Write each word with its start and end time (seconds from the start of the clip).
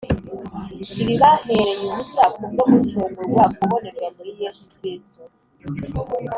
ibibahereye 1.01 1.73
ubusa, 1.83 2.23
kubwo 2.35 2.61
gucungurwa 2.71 3.43
kubonerwa 3.57 4.07
muri 4.17 4.31
Yesu 4.41 4.65
Kristo 4.75 5.21